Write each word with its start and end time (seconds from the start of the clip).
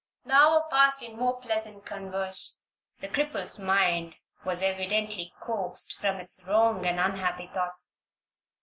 The 0.25 0.33
hour 0.33 0.65
passed 0.71 1.03
in 1.03 1.15
more 1.15 1.39
pleasant 1.39 1.85
converse. 1.85 2.59
The 3.01 3.07
cripple's 3.07 3.59
mind 3.59 4.15
was 4.43 4.63
evidently 4.63 5.31
coaxed 5.39 5.95
from 6.01 6.15
its 6.15 6.43
wrong 6.47 6.87
and 6.87 6.99
unhappy 6.99 7.45
thoughts. 7.45 8.01